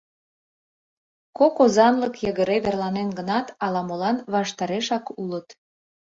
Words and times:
Кок 1.37 1.55
озанлык 1.63 2.15
йыгыре 2.23 2.57
верланен 2.65 3.09
гынат, 3.17 3.47
ала-молан 3.65 4.17
ваштарешак 4.33 5.05
улыт. 5.21 5.47